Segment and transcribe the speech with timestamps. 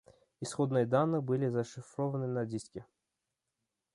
[0.39, 2.87] Исходные данные были зашифрованы на диске